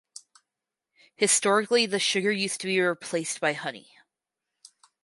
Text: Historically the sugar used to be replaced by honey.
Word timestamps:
Historically 1.15 1.85
the 1.85 1.99
sugar 1.99 2.31
used 2.31 2.59
to 2.59 2.65
be 2.65 2.81
replaced 2.81 3.39
by 3.39 3.53
honey. 3.53 3.91